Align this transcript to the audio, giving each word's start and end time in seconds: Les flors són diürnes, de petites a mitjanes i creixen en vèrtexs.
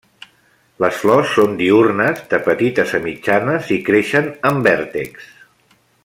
Les 0.83 1.01
flors 1.01 1.33
són 1.39 1.51
diürnes, 1.59 2.23
de 2.33 2.39
petites 2.49 2.95
a 2.99 3.05
mitjanes 3.05 3.69
i 3.79 3.81
creixen 3.91 4.31
en 4.53 4.63
vèrtexs. 4.69 5.29